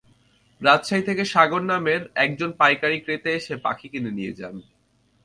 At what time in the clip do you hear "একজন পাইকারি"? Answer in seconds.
2.15-2.97